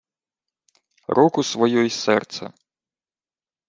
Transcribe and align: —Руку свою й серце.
—Руку 1.07 1.43
свою 1.43 1.85
й 1.85 1.89
серце. 1.89 2.53